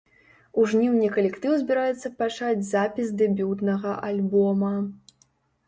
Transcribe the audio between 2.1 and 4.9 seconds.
пачаць запіс дэбютнага альбома.